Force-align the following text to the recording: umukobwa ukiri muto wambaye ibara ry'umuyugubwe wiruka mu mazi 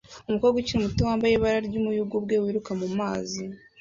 umukobwa 0.27 0.57
ukiri 0.57 0.83
muto 0.83 1.01
wambaye 1.09 1.33
ibara 1.35 1.59
ry'umuyugubwe 1.67 2.33
wiruka 2.43 2.71
mu 2.79 2.87
mazi 2.97 3.43